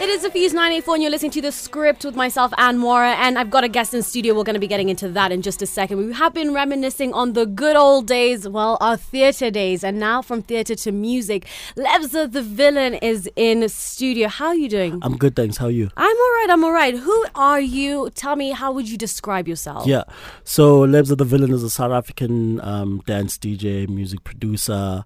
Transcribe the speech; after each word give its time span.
It 0.00 0.08
is 0.08 0.22
a 0.22 0.30
Fuse 0.30 0.54
984 0.54 0.94
and 0.94 1.02
you're 1.02 1.10
listening 1.10 1.32
to 1.32 1.42
The 1.42 1.50
Script 1.50 2.04
with 2.04 2.14
myself, 2.14 2.52
Anne 2.56 2.78
Mora, 2.78 3.14
and 3.14 3.36
I've 3.36 3.50
got 3.50 3.64
a 3.64 3.68
guest 3.68 3.92
in 3.92 4.04
studio. 4.04 4.32
We're 4.32 4.44
going 4.44 4.54
to 4.54 4.60
be 4.60 4.68
getting 4.68 4.90
into 4.90 5.08
that 5.08 5.32
in 5.32 5.42
just 5.42 5.60
a 5.60 5.66
second. 5.66 5.98
We 5.98 6.12
have 6.12 6.32
been 6.32 6.54
reminiscing 6.54 7.12
on 7.14 7.32
the 7.32 7.46
good 7.46 7.74
old 7.74 8.06
days, 8.06 8.48
well, 8.48 8.78
our 8.80 8.96
theatre 8.96 9.50
days, 9.50 9.82
and 9.82 9.98
now 9.98 10.22
from 10.22 10.42
theatre 10.42 10.76
to 10.76 10.92
music. 10.92 11.46
Lebza 11.76 12.30
the 12.30 12.42
Villain 12.42 12.94
is 12.94 13.28
in 13.34 13.68
studio. 13.68 14.28
How 14.28 14.46
are 14.46 14.54
you 14.54 14.68
doing? 14.68 15.00
I'm 15.02 15.16
good, 15.16 15.34
thanks. 15.34 15.56
How 15.56 15.66
are 15.66 15.70
you? 15.72 15.90
I'm 15.96 16.16
all 16.16 16.32
right, 16.38 16.46
I'm 16.48 16.62
all 16.62 16.72
right. 16.72 16.94
Who 16.96 17.26
are 17.34 17.60
you? 17.60 18.10
Tell 18.14 18.36
me, 18.36 18.52
how 18.52 18.70
would 18.70 18.88
you 18.88 18.98
describe 18.98 19.48
yourself? 19.48 19.84
Yeah. 19.84 20.04
So 20.44 20.82
Lebza 20.86 21.18
the 21.18 21.24
Villain 21.24 21.52
is 21.52 21.64
a 21.64 21.70
South 21.70 21.90
African 21.90 22.60
um, 22.60 23.02
dance 23.04 23.36
DJ, 23.36 23.88
music 23.88 24.22
producer. 24.22 25.04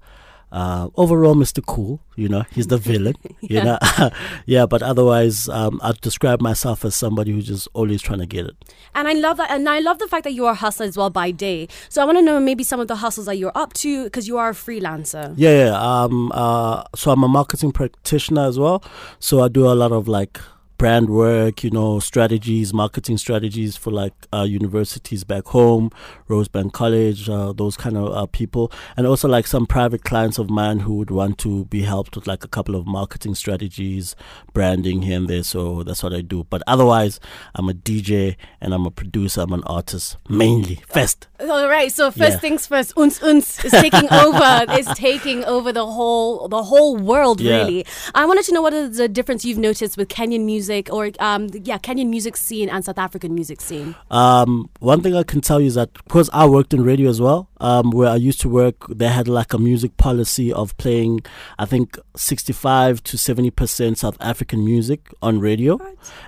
Uh, 0.52 0.90
overall, 0.96 1.34
Mr. 1.34 1.64
Cool, 1.64 1.98
you 2.14 2.28
know, 2.28 2.44
he's 2.54 2.66
the 2.66 2.76
villain, 2.76 3.14
you 3.40 3.56
Yeah. 3.56 3.64
know, 3.64 4.10
yeah. 4.46 4.66
But 4.66 4.82
otherwise, 4.82 5.48
um, 5.48 5.80
I'd 5.82 5.98
describe 6.02 6.42
myself 6.42 6.84
as 6.84 6.94
somebody 6.94 7.32
who's 7.32 7.46
just 7.46 7.68
always 7.72 8.02
trying 8.02 8.18
to 8.18 8.26
get 8.26 8.44
it. 8.46 8.56
And 8.94 9.08
I 9.08 9.14
love 9.14 9.38
that. 9.38 9.50
And 9.50 9.66
I 9.68 9.78
love 9.80 9.98
the 9.98 10.06
fact 10.06 10.24
that 10.24 10.34
you 10.34 10.44
are 10.44 10.52
a 10.52 10.54
hustler 10.54 10.84
as 10.84 10.96
well 10.96 11.08
by 11.08 11.30
day. 11.30 11.68
So 11.88 12.02
I 12.02 12.04
want 12.04 12.18
to 12.18 12.22
know 12.22 12.38
maybe 12.38 12.62
some 12.64 12.80
of 12.80 12.88
the 12.88 12.96
hustles 12.96 13.26
that 13.26 13.36
you're 13.38 13.56
up 13.56 13.72
to 13.74 14.04
because 14.04 14.28
you 14.28 14.36
are 14.36 14.50
a 14.50 14.52
freelancer. 14.52 15.32
Yeah, 15.38 15.64
yeah. 15.66 15.80
Um, 16.02 16.30
uh, 16.34 16.84
so 16.94 17.10
I'm 17.12 17.22
a 17.24 17.28
marketing 17.28 17.72
practitioner 17.72 18.44
as 18.46 18.58
well. 18.58 18.84
So 19.20 19.40
I 19.42 19.48
do 19.48 19.66
a 19.66 19.72
lot 19.74 19.92
of 19.92 20.06
like 20.06 20.38
brand 20.78 21.08
work, 21.10 21.62
you 21.62 21.70
know, 21.70 22.00
strategies, 22.00 22.74
marketing 22.74 23.16
strategies 23.16 23.76
for 23.76 23.90
like 23.92 24.12
uh, 24.32 24.42
universities 24.42 25.22
back 25.22 25.44
home, 25.46 25.90
Rosebank 26.28 26.72
College, 26.72 27.28
uh, 27.28 27.52
those 27.52 27.76
kind 27.76 27.96
of 27.96 28.12
uh, 28.12 28.26
people, 28.26 28.72
and 28.96 29.06
also 29.06 29.28
like 29.28 29.46
some 29.46 29.64
private 29.66 30.02
clients 30.02 30.38
of 30.38 30.50
mine 30.50 30.80
who 30.80 30.94
would 30.94 31.10
want 31.10 31.38
to 31.38 31.66
be 31.66 31.82
helped 31.82 32.16
with 32.16 32.26
like 32.26 32.42
a 32.42 32.48
couple 32.48 32.74
of 32.74 32.84
marketing 32.86 33.34
strategies, 33.34 34.16
branding 34.52 35.02
here 35.02 35.16
and 35.18 35.28
there. 35.28 35.42
So 35.44 35.82
that's 35.84 36.02
what 36.02 36.12
I 36.12 36.20
do. 36.20 36.46
But 36.50 36.62
otherwise, 36.66 37.20
I'm 37.54 37.68
a 37.68 37.74
DJ 37.74 38.36
and 38.60 38.74
I'm 38.74 38.84
a 38.86 38.90
producer. 38.90 39.42
I'm 39.42 39.52
an 39.52 39.62
artist 39.64 40.16
mainly. 40.28 40.80
First. 40.88 41.28
All 41.40 41.68
right. 41.68 41.92
So 41.92 42.10
first 42.10 42.32
Yeah. 42.32 42.38
things 42.38 42.66
first. 42.66 42.92
Uns 42.96 43.22
uns 43.22 43.64
is 43.64 43.72
taking 43.72 44.08
over. 44.12 44.64
is 44.78 44.86
taking 44.94 45.44
over 45.44 45.70
the 45.72 45.86
whole 45.86 46.48
the 46.48 46.62
whole 46.64 46.96
world. 46.96 47.40
Yeah. 47.40 47.58
Really. 47.58 47.86
I 48.14 48.24
wanted 48.26 48.44
to 48.46 48.54
know 48.54 48.62
what 48.62 48.72
is 48.74 48.96
the 48.96 49.08
difference 49.08 49.44
you've 49.44 49.58
noticed 49.58 49.96
with 49.96 50.08
Kenyan 50.08 50.44
music 50.44 50.71
or 50.90 51.10
um 51.20 51.48
yeah 51.52 51.78
Kenyan 51.78 52.08
music 52.08 52.36
scene 52.36 52.68
and 52.68 52.84
South 52.84 52.98
African 52.98 53.34
music 53.34 53.60
scene. 53.60 53.94
Um, 54.10 54.70
one 54.80 55.02
thing 55.02 55.14
I 55.14 55.22
can 55.22 55.40
tell 55.40 55.60
you 55.60 55.66
is 55.66 55.74
that 55.74 55.92
because 55.92 56.30
I 56.32 56.46
worked 56.46 56.72
in 56.74 56.82
radio 56.82 57.08
as 57.10 57.20
well, 57.20 57.48
um, 57.62 57.92
where 57.92 58.10
I 58.10 58.16
used 58.16 58.40
to 58.40 58.48
work, 58.48 58.88
they 58.88 59.06
had 59.06 59.28
like 59.28 59.54
a 59.54 59.58
music 59.58 59.96
policy 59.96 60.52
of 60.52 60.76
playing, 60.78 61.20
I 61.58 61.64
think, 61.64 61.96
65 62.16 63.02
to 63.04 63.16
70 63.16 63.50
percent 63.52 63.98
South 63.98 64.16
African 64.20 64.64
music 64.64 65.08
on 65.22 65.38
radio, 65.38 65.78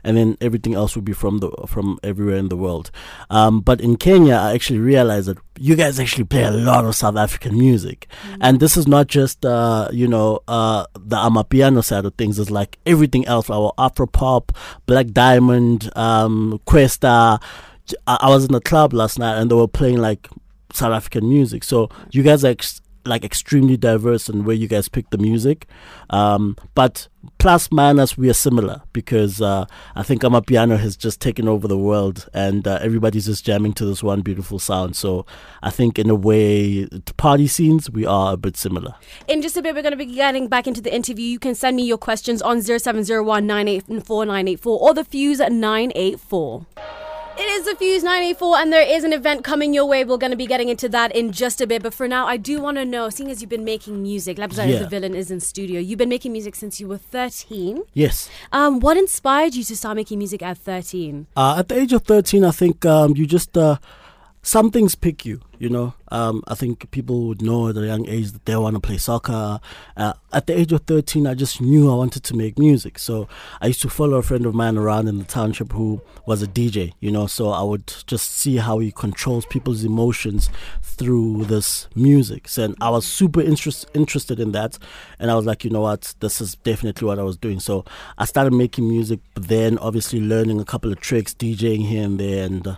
and 0.04 0.16
then 0.16 0.38
everything 0.40 0.74
else 0.74 0.94
would 0.94 1.04
be 1.04 1.12
from 1.12 1.38
the 1.38 1.50
from 1.66 1.98
everywhere 2.04 2.36
in 2.36 2.48
the 2.48 2.56
world. 2.56 2.92
Um, 3.30 3.60
but 3.60 3.80
in 3.80 3.96
Kenya, 3.96 4.36
I 4.36 4.54
actually 4.54 4.78
realized 4.78 5.26
that 5.26 5.38
you 5.58 5.74
guys 5.74 5.98
actually 5.98 6.24
play 6.24 6.44
a 6.44 6.52
lot 6.52 6.84
of 6.84 6.94
South 6.94 7.16
African 7.16 7.58
music, 7.58 8.06
and 8.40 8.60
this 8.60 8.76
is 8.76 8.86
not 8.86 9.08
just 9.08 9.44
uh, 9.44 9.88
you 9.92 10.06
know 10.06 10.40
uh, 10.46 10.86
the 10.96 11.16
amapiano 11.16 11.82
side 11.82 12.04
of 12.04 12.14
things. 12.14 12.38
It's 12.38 12.50
like 12.50 12.78
everything 12.86 13.26
else, 13.26 13.50
our 13.50 13.72
Afro 13.76 14.06
pop, 14.06 14.52
Black 14.86 15.08
Diamond, 15.08 15.90
um, 15.96 16.60
Kwesta. 16.64 17.42
I 18.06 18.18
I 18.20 18.30
was 18.30 18.44
in 18.44 18.54
a 18.54 18.60
club 18.60 18.92
last 18.92 19.18
night 19.18 19.38
and 19.38 19.50
they 19.50 19.54
were 19.54 19.68
playing 19.68 19.98
like 19.98 20.28
South 20.74 20.92
African 20.92 21.28
music. 21.28 21.64
So 21.64 21.88
you 22.10 22.22
guys 22.22 22.44
are 22.44 22.48
ex- 22.48 22.80
like 23.06 23.24
extremely 23.24 23.76
diverse 23.76 24.28
in 24.28 24.44
where 24.44 24.56
you 24.56 24.66
guys 24.66 24.88
pick 24.88 25.10
the 25.10 25.18
music. 25.18 25.66
Um, 26.10 26.56
but 26.74 27.08
plus 27.38 27.70
minus 27.70 28.16
we 28.16 28.30
are 28.30 28.34
similar 28.34 28.82
because 28.92 29.40
uh, 29.40 29.66
I 29.94 30.02
think 30.02 30.22
Amapiano 30.22 30.78
has 30.78 30.96
just 30.96 31.20
taken 31.20 31.48
over 31.48 31.68
the 31.68 31.78
world 31.78 32.28
and 32.32 32.66
uh, 32.66 32.78
everybody's 32.80 33.26
just 33.26 33.44
jamming 33.44 33.74
to 33.74 33.84
this 33.84 34.02
one 34.02 34.22
beautiful 34.22 34.58
sound. 34.58 34.96
So 34.96 35.26
I 35.62 35.70
think 35.70 35.98
in 35.98 36.08
a 36.10 36.14
way, 36.14 36.88
party 37.16 37.46
scenes 37.46 37.90
we 37.90 38.06
are 38.06 38.34
a 38.34 38.36
bit 38.36 38.56
similar. 38.56 38.94
In 39.28 39.42
just 39.42 39.56
a 39.56 39.62
bit, 39.62 39.74
we're 39.74 39.82
going 39.82 39.92
to 39.92 39.98
be 39.98 40.06
getting 40.06 40.48
back 40.48 40.66
into 40.66 40.80
the 40.80 40.94
interview. 40.94 41.26
You 41.26 41.38
can 41.38 41.54
send 41.54 41.76
me 41.76 41.84
your 41.84 41.98
questions 41.98 42.40
on 42.42 42.62
0701 42.62 43.46
984 43.46 44.24
984 44.26 44.80
or 44.80 44.94
the 44.94 45.04
Fuse 45.04 45.38
984. 45.38 46.66
It 47.36 47.48
is 47.60 47.64
the 47.64 47.74
Fuse 47.74 48.04
984, 48.04 48.58
and 48.58 48.72
there 48.72 48.86
is 48.86 49.02
an 49.02 49.12
event 49.12 49.42
coming 49.42 49.74
your 49.74 49.86
way. 49.86 50.04
We're 50.04 50.18
going 50.18 50.30
to 50.30 50.36
be 50.36 50.46
getting 50.46 50.68
into 50.68 50.88
that 50.90 51.14
in 51.16 51.32
just 51.32 51.60
a 51.60 51.66
bit. 51.66 51.82
But 51.82 51.92
for 51.92 52.06
now, 52.06 52.26
I 52.28 52.36
do 52.36 52.60
want 52.60 52.76
to 52.76 52.84
know, 52.84 53.10
seeing 53.10 53.28
as 53.28 53.40
you've 53.40 53.50
been 53.50 53.64
making 53.64 54.00
music, 54.02 54.36
Lebza 54.36 54.68
Yeah. 54.68 54.78
the 54.78 54.86
villain 54.88 55.16
is 55.16 55.32
in 55.32 55.40
studio. 55.40 55.80
You've 55.80 55.98
been 55.98 56.08
making 56.08 56.30
music 56.32 56.54
since 56.54 56.78
you 56.80 56.86
were 56.86 56.96
13. 56.98 57.82
Yes. 57.92 58.30
Um, 58.52 58.78
what 58.78 58.96
inspired 58.96 59.54
you 59.56 59.64
to 59.64 59.76
start 59.76 59.96
making 59.96 60.18
music 60.18 60.42
at 60.42 60.58
13? 60.58 61.26
Uh, 61.36 61.56
at 61.58 61.68
the 61.68 61.76
age 61.76 61.92
of 61.92 62.02
13, 62.04 62.44
I 62.44 62.52
think 62.52 62.86
um, 62.86 63.16
you 63.16 63.26
just, 63.26 63.58
uh, 63.58 63.78
some 64.44 64.70
things 64.70 64.94
pick 64.94 65.24
you, 65.24 65.40
you 65.58 65.70
know. 65.70 65.94
Um, 66.08 66.44
I 66.46 66.54
think 66.54 66.90
people 66.90 67.28
would 67.28 67.40
know 67.40 67.68
at 67.68 67.76
a 67.78 67.86
young 67.86 68.06
age 68.06 68.30
that 68.32 68.44
they 68.44 68.54
want 68.56 68.74
to 68.76 68.80
play 68.80 68.98
soccer. 68.98 69.58
Uh, 69.96 70.12
at 70.34 70.46
the 70.46 70.56
age 70.56 70.70
of 70.70 70.82
13, 70.82 71.26
I 71.26 71.32
just 71.32 71.62
knew 71.62 71.90
I 71.90 71.94
wanted 71.94 72.24
to 72.24 72.36
make 72.36 72.58
music. 72.58 72.98
So 72.98 73.26
I 73.62 73.68
used 73.68 73.80
to 73.82 73.88
follow 73.88 74.18
a 74.18 74.22
friend 74.22 74.44
of 74.44 74.54
mine 74.54 74.76
around 74.76 75.08
in 75.08 75.18
the 75.18 75.24
township 75.24 75.72
who 75.72 76.02
was 76.26 76.42
a 76.42 76.46
DJ, 76.46 76.92
you 77.00 77.10
know. 77.10 77.26
So 77.26 77.48
I 77.48 77.62
would 77.62 77.92
just 78.06 78.32
see 78.32 78.58
how 78.58 78.80
he 78.80 78.92
controls 78.92 79.46
people's 79.46 79.82
emotions 79.82 80.50
through 80.82 81.46
this 81.46 81.88
music. 81.94 82.46
So, 82.46 82.64
and 82.64 82.76
I 82.82 82.90
was 82.90 83.06
super 83.06 83.40
interest, 83.40 83.86
interested 83.94 84.38
in 84.38 84.52
that. 84.52 84.78
And 85.18 85.30
I 85.30 85.36
was 85.36 85.46
like, 85.46 85.64
you 85.64 85.70
know 85.70 85.80
what, 85.80 86.14
this 86.20 86.42
is 86.42 86.54
definitely 86.56 87.06
what 87.06 87.18
I 87.18 87.22
was 87.22 87.38
doing. 87.38 87.60
So 87.60 87.86
I 88.18 88.26
started 88.26 88.52
making 88.52 88.86
music, 88.86 89.20
but 89.32 89.48
then 89.48 89.78
obviously 89.78 90.20
learning 90.20 90.60
a 90.60 90.66
couple 90.66 90.92
of 90.92 91.00
tricks, 91.00 91.32
DJing 91.32 91.86
here 91.86 92.04
and 92.04 92.20
there. 92.20 92.44
And 92.44 92.66
uh, 92.66 92.76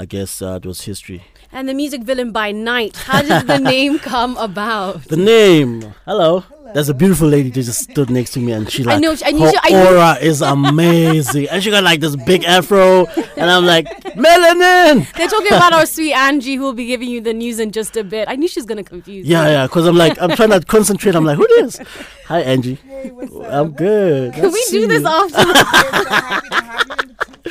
I 0.00 0.04
guess 0.04 0.40
uh, 0.40 0.60
it 0.62 0.66
was 0.66 0.82
history. 0.82 1.24
And 1.50 1.68
the 1.68 1.74
music 1.74 2.02
villain 2.02 2.30
by 2.30 2.52
night. 2.52 2.96
How 2.96 3.20
did 3.22 3.46
the 3.48 3.58
name 3.74 3.98
come 3.98 4.36
about? 4.36 5.02
The 5.04 5.16
name. 5.16 5.92
Hello. 6.04 6.44
There's 6.74 6.90
a 6.90 6.94
beautiful 6.94 7.26
lady 7.26 7.48
that 7.48 7.62
just 7.62 7.90
stood 7.90 8.10
next 8.10 8.32
to 8.32 8.40
me, 8.40 8.52
and 8.52 8.70
she 8.70 8.82
I 8.84 8.86
like 8.98 9.00
know- 9.00 9.16
I 9.24 9.30
knew 9.32 9.40
her 9.46 9.50
she- 9.52 9.58
I 9.62 9.70
knew- 9.70 9.88
aura 9.88 10.16
is 10.20 10.42
amazing, 10.42 11.48
and 11.48 11.62
she 11.64 11.70
got 11.70 11.82
like 11.82 12.00
this 12.00 12.14
big 12.14 12.44
afro, 12.44 13.06
and 13.38 13.50
I'm 13.50 13.64
like 13.64 13.86
melanin. 14.14 15.10
They're 15.14 15.28
talking 15.28 15.46
about 15.46 15.72
our 15.72 15.86
sweet 15.86 16.12
Angie, 16.12 16.56
who 16.56 16.64
will 16.64 16.74
be 16.74 16.84
giving 16.84 17.08
you 17.08 17.22
the 17.22 17.32
news 17.32 17.58
in 17.58 17.72
just 17.72 17.96
a 17.96 18.04
bit. 18.04 18.28
I 18.28 18.36
knew 18.36 18.48
she 18.48 18.60
was 18.60 18.66
going 18.66 18.76
to 18.76 18.88
confuse 18.88 19.26
you. 19.26 19.32
Yeah, 19.32 19.48
yeah, 19.48 19.66
because 19.66 19.86
I'm 19.86 19.96
like 19.96 20.20
I'm 20.20 20.32
trying 20.36 20.50
to 20.50 20.60
concentrate. 20.60 21.14
I'm 21.14 21.24
like, 21.24 21.38
who 21.38 21.46
this? 21.56 21.80
Hi, 22.26 22.40
Angie. 22.42 22.74
Hey, 22.86 23.12
I'm 23.46 23.70
good. 23.72 24.34
Can 24.34 24.52
we 24.52 24.62
do 24.70 24.86
this 24.86 25.04
after? 25.06 26.84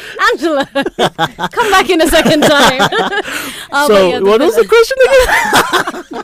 Angela, 0.34 0.66
come 1.52 1.72
back 1.72 1.90
in 1.90 2.02
a 2.02 2.08
second 2.08 2.41
time. 2.41 2.90
Oh, 3.69 3.88
So, 3.88 4.08
yeah, 4.08 4.19
what 4.19 4.40
was 4.40 4.56
the 4.56 4.66
question 4.66 4.97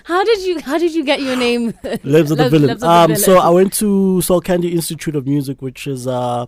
How 0.04 0.24
did 0.24 0.40
you? 0.46 0.58
How 0.60 0.78
did 0.78 0.94
you 0.94 1.04
get 1.04 1.20
your 1.20 1.36
name? 1.36 1.72
Lebza 2.02 2.34
the 2.36 2.48
Villain. 2.48 2.68
Lives 2.68 2.82
of 2.82 2.88
the 2.88 2.88
um, 2.88 3.16
so 3.16 3.38
I 3.38 3.50
went 3.50 3.72
to 3.74 4.22
Soul 4.22 4.40
Candi 4.40 4.72
Institute 4.72 5.14
of 5.16 5.26
Music, 5.26 5.60
which 5.60 5.86
is 5.86 6.06
uh, 6.06 6.46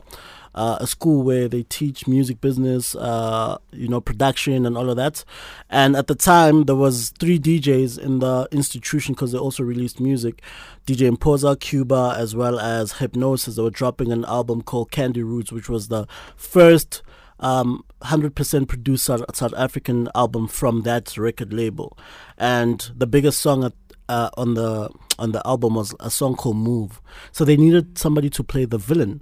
uh, 0.59 0.77
a 0.81 0.87
school 0.89 1.23
where 1.23 1.47
they 1.47 1.63
teach 1.63 2.09
music 2.09 2.41
business, 2.41 2.97
uh, 2.97 3.57
you 3.71 3.87
know, 3.87 4.01
production 4.01 4.67
and 4.67 4.77
all 4.77 4.91
of 4.91 4.97
that. 4.97 5.25
And 5.71 5.95
at 5.95 6.09
the 6.09 6.17
time, 6.17 6.65
there 6.65 6.75
was 6.75 7.11
three 7.11 7.39
DJs 7.39 7.97
in 7.97 8.19
the 8.19 8.49
institution 8.51 9.15
because 9.15 9.31
they 9.31 9.39
also 9.39 9.63
released 9.63 10.01
music. 10.01 10.43
DJ 10.85 11.15
Imposa, 11.15 11.59
Cuba, 11.61 12.17
as 12.19 12.35
well 12.35 12.59
as 12.59 12.95
Hypnosis. 12.95 13.55
They 13.55 13.63
were 13.63 13.71
dropping 13.71 14.11
an 14.11 14.25
album 14.25 14.63
called 14.63 14.91
Candy 14.91 15.23
Roots, 15.23 15.53
which 15.53 15.69
was 15.69 15.87
the 15.89 16.09
first 16.37 17.03
um, 17.39 17.85
100% 18.03 18.67
produced 18.67 19.05
South, 19.05 19.55
African 19.57 20.09
album 20.17 20.49
from 20.49 20.83
that 20.83 21.17
record 21.17 21.53
label. 21.53 21.97
And 22.37 22.91
the 22.97 23.07
biggest 23.07 23.39
song 23.39 23.63
at, 23.63 23.75
uh, 24.09 24.31
on 24.37 24.55
the 24.55 24.91
on 25.21 25.33
the 25.33 25.45
album 25.45 25.75
was 25.75 25.95
a 25.99 26.11
song 26.11 26.37
called 26.37 26.57
Move. 26.57 27.01
So 27.33 27.45
they 27.45 27.57
needed 27.57 27.99
somebody 27.99 28.31
to 28.31 28.45
play 28.45 28.65
the 28.65 28.79
villain 28.79 29.21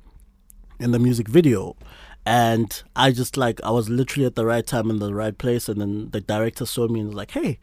in 0.78 0.92
the 0.92 0.98
music 0.98 1.28
video. 1.28 1.76
And 2.24 2.82
I 2.96 3.12
just 3.12 3.36
like 3.36 3.60
I 3.62 3.70
was 3.70 3.88
literally 3.88 4.26
at 4.26 4.34
the 4.34 4.44
right 4.44 4.66
time 4.66 4.90
in 4.90 4.98
the 4.98 5.14
right 5.14 5.36
place 5.36 5.68
and 5.68 5.80
then 5.80 6.10
the 6.10 6.20
director 6.20 6.66
saw 6.66 6.88
me 6.88 7.00
and 7.00 7.10
was 7.10 7.16
like, 7.16 7.30
Hey, 7.30 7.58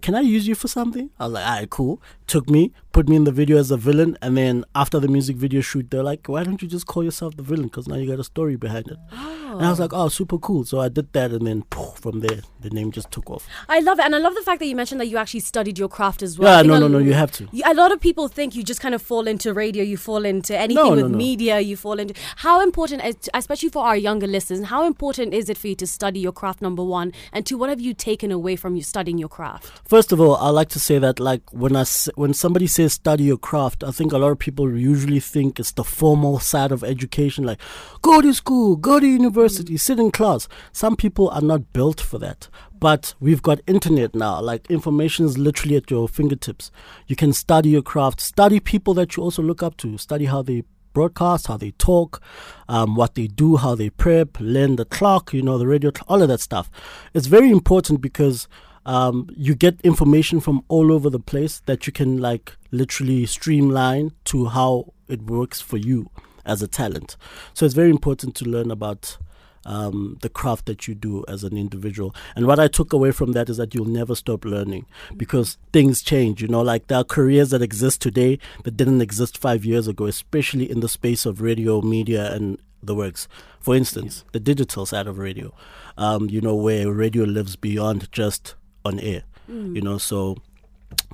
can 0.00 0.14
I 0.14 0.20
use 0.20 0.46
you 0.46 0.54
for 0.54 0.68
something? 0.68 1.10
I 1.18 1.24
was 1.24 1.32
like, 1.34 1.46
alright, 1.46 1.70
cool. 1.70 2.00
Took 2.26 2.48
me, 2.50 2.72
put 2.92 3.08
me 3.08 3.16
in 3.16 3.24
the 3.24 3.32
video 3.32 3.58
as 3.58 3.70
a 3.70 3.76
villain, 3.76 4.16
and 4.20 4.36
then 4.36 4.64
after 4.74 5.00
the 5.00 5.08
music 5.08 5.36
video 5.36 5.60
shoot, 5.60 5.90
they're 5.90 6.02
like, 6.02 6.26
why 6.26 6.44
don't 6.44 6.60
you 6.60 6.68
just 6.68 6.86
call 6.86 7.02
yourself 7.02 7.36
the 7.36 7.42
villain? 7.42 7.64
Because 7.64 7.88
now 7.88 7.96
you 7.96 8.08
got 8.08 8.20
a 8.20 8.24
story 8.24 8.56
behind 8.56 8.88
it. 8.88 8.98
And 9.10 9.64
I 9.64 9.70
was 9.70 9.80
oh. 9.80 9.84
like, 9.84 9.92
oh, 9.94 10.08
super 10.08 10.36
cool. 10.38 10.64
So 10.64 10.78
I 10.78 10.88
did 10.88 11.12
that, 11.14 11.30
and 11.32 11.46
then 11.46 11.62
poof, 11.62 11.98
from 12.00 12.20
there, 12.20 12.40
the 12.60 12.68
name 12.70 12.92
just 12.92 13.10
took 13.10 13.30
off. 13.30 13.46
I 13.68 13.80
love 13.80 13.98
it, 13.98 14.04
and 14.04 14.14
I 14.14 14.18
love 14.18 14.34
the 14.34 14.42
fact 14.42 14.60
that 14.60 14.66
you 14.66 14.76
mentioned 14.76 15.00
that 15.00 15.06
you 15.06 15.16
actually 15.16 15.40
studied 15.40 15.78
your 15.78 15.88
craft 15.88 16.22
as 16.22 16.38
well. 16.38 16.54
Yeah, 16.54 16.62
no, 16.62 16.78
no, 16.78 16.86
no, 16.86 16.98
you 16.98 17.14
have 17.14 17.32
to. 17.32 17.48
A 17.64 17.72
lot 17.72 17.92
of 17.92 18.00
people 18.00 18.28
think 18.28 18.54
you 18.54 18.62
just 18.62 18.80
kind 18.80 18.94
of 18.94 19.00
fall 19.00 19.26
into 19.26 19.54
radio, 19.54 19.82
you 19.82 19.96
fall 19.96 20.26
into 20.26 20.56
anything 20.56 20.84
No, 20.84 20.90
with 20.90 21.00
no, 21.00 21.08
no. 21.08 21.16
media, 21.16 21.60
you 21.60 21.76
fall 21.76 21.98
into. 21.98 22.14
How 22.36 22.62
important, 22.62 23.02
especially 23.32 23.70
for 23.70 23.84
our 23.84 23.96
younger 23.96 24.26
listeners, 24.26 24.66
how 24.66 24.86
important 24.86 25.32
is 25.32 25.48
it 25.48 25.56
for 25.56 25.68
you 25.68 25.74
to 25.76 25.86
study 25.86 26.20
your 26.20 26.32
craft? 26.32 26.60
Number 26.60 26.84
one, 26.84 27.12
and 27.32 27.46
two, 27.46 27.56
what 27.56 27.70
have 27.70 27.80
you 27.80 27.94
taken 27.94 28.30
away 28.30 28.54
from 28.54 28.76
you 28.76 28.82
studying 28.82 29.16
your 29.16 29.30
craft? 29.30 29.87
First 29.88 30.12
of 30.12 30.20
all, 30.20 30.36
I 30.36 30.50
like 30.50 30.68
to 30.70 30.78
say 30.78 30.98
that 30.98 31.18
like 31.18 31.50
when 31.50 31.74
I 31.74 31.86
when 32.14 32.34
somebody 32.34 32.66
says 32.66 32.92
study 32.92 33.24
your 33.24 33.38
craft, 33.38 33.82
I 33.82 33.90
think 33.90 34.12
a 34.12 34.18
lot 34.18 34.32
of 34.32 34.38
people 34.38 34.76
usually 34.76 35.18
think 35.18 35.58
it's 35.58 35.72
the 35.72 35.82
formal 35.82 36.40
side 36.40 36.72
of 36.72 36.84
education, 36.84 37.44
like 37.44 37.58
go 38.02 38.20
to 38.20 38.34
school, 38.34 38.76
go 38.76 39.00
to 39.00 39.06
university, 39.06 39.78
sit 39.78 39.98
in 39.98 40.10
class. 40.10 40.46
Some 40.72 40.94
people 40.94 41.30
are 41.30 41.40
not 41.40 41.72
built 41.72 42.02
for 42.02 42.18
that. 42.18 42.48
But 42.78 43.14
we've 43.18 43.40
got 43.40 43.62
internet 43.66 44.14
now, 44.14 44.42
like 44.42 44.70
information 44.70 45.24
is 45.24 45.38
literally 45.38 45.76
at 45.76 45.90
your 45.90 46.06
fingertips. 46.06 46.70
You 47.06 47.16
can 47.16 47.32
study 47.32 47.70
your 47.70 47.80
craft, 47.80 48.20
study 48.20 48.60
people 48.60 48.92
that 48.92 49.16
you 49.16 49.22
also 49.22 49.42
look 49.42 49.62
up 49.62 49.78
to, 49.78 49.96
study 49.96 50.26
how 50.26 50.42
they 50.42 50.64
broadcast, 50.92 51.46
how 51.46 51.56
they 51.56 51.70
talk, 51.72 52.20
um, 52.68 52.94
what 52.94 53.14
they 53.14 53.26
do, 53.26 53.56
how 53.56 53.74
they 53.74 53.88
prep, 53.88 54.38
learn 54.38 54.76
the 54.76 54.84
clock, 54.84 55.32
you 55.32 55.40
know, 55.40 55.56
the 55.56 55.66
radio, 55.66 55.90
all 56.08 56.20
of 56.20 56.28
that 56.28 56.40
stuff. 56.40 56.70
It's 57.14 57.26
very 57.26 57.50
important 57.50 58.02
because 58.02 58.48
um, 58.88 59.28
you 59.36 59.54
get 59.54 59.78
information 59.82 60.40
from 60.40 60.64
all 60.68 60.90
over 60.90 61.10
the 61.10 61.20
place 61.20 61.60
that 61.66 61.86
you 61.86 61.92
can 61.92 62.16
like 62.16 62.56
literally 62.70 63.26
streamline 63.26 64.12
to 64.24 64.46
how 64.46 64.94
it 65.08 65.20
works 65.22 65.60
for 65.60 65.76
you 65.76 66.10
as 66.46 66.62
a 66.62 66.66
talent. 66.66 67.18
So 67.52 67.66
it's 67.66 67.74
very 67.74 67.90
important 67.90 68.34
to 68.36 68.46
learn 68.46 68.70
about 68.70 69.18
um, 69.66 70.16
the 70.22 70.30
craft 70.30 70.64
that 70.66 70.88
you 70.88 70.94
do 70.94 71.22
as 71.28 71.44
an 71.44 71.58
individual. 71.58 72.14
And 72.34 72.46
what 72.46 72.58
I 72.58 72.66
took 72.66 72.94
away 72.94 73.10
from 73.10 73.32
that 73.32 73.50
is 73.50 73.58
that 73.58 73.74
you'll 73.74 73.84
never 73.84 74.14
stop 74.14 74.46
learning 74.46 74.86
because 75.18 75.58
things 75.70 76.00
change. 76.02 76.40
You 76.40 76.48
know, 76.48 76.62
like 76.62 76.86
there 76.86 76.96
are 76.96 77.04
careers 77.04 77.50
that 77.50 77.60
exist 77.60 78.00
today 78.00 78.38
that 78.64 78.78
didn't 78.78 79.02
exist 79.02 79.36
five 79.36 79.66
years 79.66 79.86
ago, 79.86 80.06
especially 80.06 80.70
in 80.70 80.80
the 80.80 80.88
space 80.88 81.26
of 81.26 81.42
radio, 81.42 81.82
media, 81.82 82.32
and 82.32 82.56
the 82.82 82.94
works. 82.94 83.28
For 83.60 83.76
instance, 83.76 84.24
the 84.32 84.40
digital 84.40 84.86
side 84.86 85.06
of 85.06 85.18
radio, 85.18 85.52
um, 85.98 86.30
you 86.30 86.40
know, 86.40 86.54
where 86.54 86.90
radio 86.90 87.24
lives 87.24 87.54
beyond 87.54 88.10
just 88.12 88.54
on 88.88 88.98
air. 89.00 89.22
Mm. 89.50 89.74
You 89.74 89.82
know, 89.82 89.98
so 89.98 90.36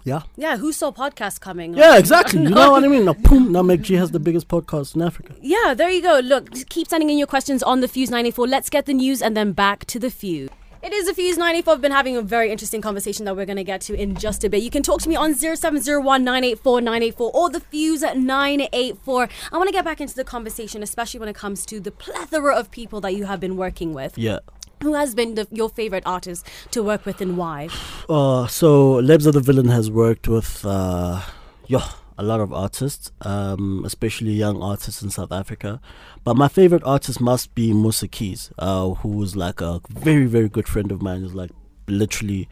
yeah. 0.04 0.22
Yeah, 0.36 0.56
who 0.56 0.72
saw 0.72 0.92
podcasts 0.92 1.40
coming? 1.40 1.74
Yeah, 1.74 1.98
exactly. 2.02 2.42
You 2.42 2.50
know 2.50 2.72
what 2.72 2.84
I 2.84 2.88
mean? 2.88 3.06
Now, 3.06 3.14
boom, 3.14 3.52
now 3.52 3.62
MacG 3.62 3.96
has 3.98 4.10
the 4.10 4.20
biggest 4.20 4.48
podcast 4.48 4.94
in 4.94 5.02
Africa. 5.02 5.34
Yeah, 5.40 5.74
there 5.74 5.88
you 5.88 6.02
go. 6.02 6.20
Look, 6.20 6.68
keep 6.68 6.88
sending 6.88 7.10
in 7.10 7.18
your 7.18 7.26
questions 7.26 7.62
on 7.62 7.80
the 7.80 7.88
Fuse 7.88 8.10
94. 8.10 8.46
Let's 8.46 8.70
get 8.70 8.86
the 8.86 8.94
news 8.94 9.22
and 9.22 9.36
then 9.36 9.52
back 9.52 9.84
to 9.86 9.98
the 9.98 10.10
Fuse. 10.10 10.50
It 10.82 10.92
is 10.92 11.06
the 11.06 11.14
Fuse 11.14 11.38
94. 11.38 11.72
I've 11.72 11.80
been 11.80 11.92
having 11.92 12.14
a 12.14 12.20
very 12.20 12.52
interesting 12.52 12.82
conversation 12.82 13.24
that 13.24 13.34
we're 13.34 13.46
going 13.46 13.56
to 13.56 13.64
get 13.64 13.80
to 13.82 13.94
in 13.94 14.14
just 14.16 14.44
a 14.44 14.50
bit. 14.50 14.62
You 14.62 14.68
can 14.68 14.82
talk 14.82 15.00
to 15.00 15.08
me 15.08 15.16
on 15.16 15.34
0701 15.34 16.22
984 16.22 16.80
984 16.82 17.30
or 17.34 17.48
the 17.48 17.60
Fuse 17.60 18.02
984. 18.02 19.28
I 19.50 19.56
want 19.56 19.68
to 19.68 19.72
get 19.72 19.82
back 19.82 20.02
into 20.02 20.14
the 20.14 20.24
conversation, 20.24 20.82
especially 20.82 21.20
when 21.20 21.30
it 21.30 21.34
comes 21.34 21.64
to 21.66 21.80
the 21.80 21.90
plethora 21.90 22.54
of 22.54 22.70
people 22.70 23.00
that 23.00 23.14
you 23.14 23.24
have 23.24 23.40
been 23.40 23.56
working 23.56 23.94
with. 23.94 24.18
Yeah. 24.18 24.40
Who 24.84 24.92
has 24.92 25.14
been 25.14 25.34
the, 25.34 25.48
your 25.50 25.70
favorite 25.70 26.02
artist 26.04 26.46
to 26.72 26.82
work 26.82 27.06
with 27.06 27.22
and 27.22 27.38
why? 27.38 27.70
Uh, 28.06 28.46
so 28.46 29.00
Lebza 29.00 29.32
the 29.32 29.40
Villain 29.40 29.68
has 29.68 29.90
worked 29.90 30.28
with 30.28 30.62
uh, 30.62 31.22
yeah, 31.66 31.88
a 32.18 32.22
lot 32.22 32.40
of 32.40 32.52
artists, 32.52 33.10
um, 33.22 33.82
especially 33.86 34.32
young 34.32 34.62
artists 34.62 35.00
in 35.00 35.08
South 35.08 35.32
Africa. 35.32 35.80
But 36.22 36.36
my 36.36 36.48
favorite 36.48 36.84
artist 36.84 37.18
must 37.18 37.54
be 37.54 37.72
Musa 37.72 38.08
Keys, 38.08 38.52
uh, 38.58 38.90
who's 38.90 39.34
like 39.34 39.62
a 39.62 39.80
very, 39.88 40.26
very 40.26 40.50
good 40.50 40.68
friend 40.68 40.92
of 40.92 41.00
mine. 41.00 41.22
He's 41.22 41.32
like 41.32 41.52
literally 41.88 42.46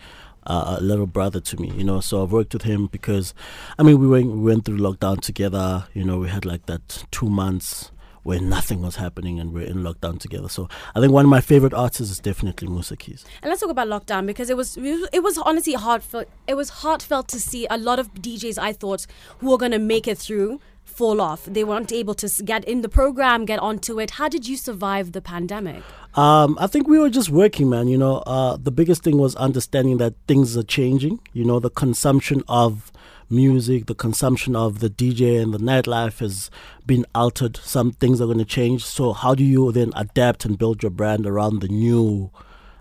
uh, 0.46 0.76
a 0.78 0.82
little 0.82 1.06
brother 1.06 1.38
to 1.40 1.60
me, 1.60 1.70
you 1.72 1.84
know. 1.84 2.00
So 2.00 2.22
I've 2.22 2.32
worked 2.32 2.54
with 2.54 2.62
him 2.62 2.86
because, 2.86 3.34
I 3.78 3.82
mean, 3.82 3.98
we 3.98 4.08
went 4.08 4.28
we 4.28 4.38
went 4.40 4.64
through 4.64 4.78
lockdown 4.78 5.20
together. 5.20 5.84
You 5.92 6.04
know, 6.04 6.18
we 6.20 6.30
had 6.30 6.46
like 6.46 6.64
that 6.64 7.04
two 7.10 7.28
months 7.28 7.90
where 8.22 8.40
nothing 8.40 8.82
was 8.82 8.96
happening 8.96 9.40
and 9.40 9.52
we're 9.52 9.66
in 9.66 9.78
lockdown 9.78 10.18
together. 10.18 10.48
So 10.48 10.68
I 10.94 11.00
think 11.00 11.12
one 11.12 11.24
of 11.24 11.30
my 11.30 11.40
favorite 11.40 11.74
artists 11.74 12.12
is 12.12 12.20
definitely 12.20 12.68
Musa 12.68 12.96
Keys. 12.96 13.24
And 13.42 13.50
let's 13.50 13.60
talk 13.60 13.70
about 13.70 13.88
lockdown 13.88 14.26
because 14.26 14.50
it 14.50 14.56
was 14.56 14.76
it 14.76 15.22
was 15.22 15.38
honestly 15.38 15.74
heartfelt. 15.74 16.28
It 16.46 16.54
was 16.54 16.68
heartfelt 16.70 17.28
to 17.28 17.40
see 17.40 17.66
a 17.70 17.78
lot 17.78 17.98
of 17.98 18.14
DJs 18.14 18.58
I 18.58 18.72
thought 18.72 19.06
who 19.38 19.50
were 19.50 19.58
going 19.58 19.72
to 19.72 19.78
make 19.78 20.06
it 20.06 20.18
through 20.18 20.60
fall 20.92 21.20
off. 21.20 21.44
They 21.44 21.64
weren't 21.64 21.92
able 21.92 22.14
to 22.14 22.42
get 22.44 22.64
in 22.64 22.82
the 22.82 22.88
program, 22.88 23.44
get 23.44 23.58
onto 23.58 23.98
it. 23.98 24.12
How 24.12 24.28
did 24.28 24.46
you 24.46 24.56
survive 24.56 25.12
the 25.12 25.20
pandemic? 25.20 25.82
Um, 26.14 26.58
I 26.60 26.66
think 26.66 26.88
we 26.88 26.98
were 26.98 27.10
just 27.10 27.30
working, 27.30 27.70
man. 27.70 27.88
You 27.88 27.98
know, 27.98 28.18
uh, 28.26 28.56
the 28.56 28.70
biggest 28.70 29.02
thing 29.02 29.18
was 29.18 29.34
understanding 29.36 29.96
that 29.98 30.14
things 30.28 30.56
are 30.56 30.62
changing. 30.62 31.20
You 31.32 31.44
know, 31.44 31.58
the 31.58 31.70
consumption 31.70 32.42
of 32.48 32.92
music, 33.30 33.86
the 33.86 33.94
consumption 33.94 34.54
of 34.54 34.80
the 34.80 34.90
DJ 34.90 35.42
and 35.42 35.54
the 35.54 35.58
nightlife 35.58 36.18
has 36.18 36.50
been 36.86 37.06
altered. 37.14 37.56
Some 37.56 37.92
things 37.92 38.20
are 38.20 38.26
going 38.26 38.38
to 38.38 38.44
change. 38.44 38.84
So, 38.84 39.12
how 39.12 39.34
do 39.34 39.42
you 39.42 39.72
then 39.72 39.92
adapt 39.96 40.44
and 40.44 40.58
build 40.58 40.82
your 40.82 40.90
brand 40.90 41.26
around 41.26 41.60
the 41.60 41.68
new? 41.68 42.30